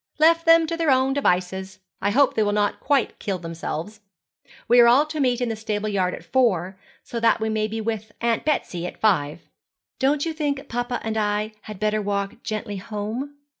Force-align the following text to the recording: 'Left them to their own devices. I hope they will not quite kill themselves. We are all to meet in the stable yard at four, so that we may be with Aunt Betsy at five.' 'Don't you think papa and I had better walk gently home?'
'Left 0.17 0.47
them 0.47 0.65
to 0.65 0.75
their 0.75 0.89
own 0.89 1.13
devices. 1.13 1.77
I 2.01 2.09
hope 2.09 2.33
they 2.33 2.41
will 2.41 2.51
not 2.53 2.79
quite 2.79 3.19
kill 3.19 3.37
themselves. 3.37 4.01
We 4.67 4.79
are 4.79 4.87
all 4.87 5.05
to 5.05 5.19
meet 5.19 5.41
in 5.41 5.49
the 5.49 5.55
stable 5.55 5.89
yard 5.89 6.15
at 6.15 6.23
four, 6.25 6.79
so 7.03 7.19
that 7.19 7.39
we 7.39 7.49
may 7.49 7.67
be 7.67 7.81
with 7.81 8.11
Aunt 8.19 8.43
Betsy 8.43 8.87
at 8.87 8.99
five.' 8.99 9.47
'Don't 9.99 10.25
you 10.25 10.33
think 10.33 10.67
papa 10.67 10.99
and 11.03 11.17
I 11.17 11.51
had 11.65 11.79
better 11.79 12.01
walk 12.01 12.41
gently 12.41 12.77
home?' 12.77 13.35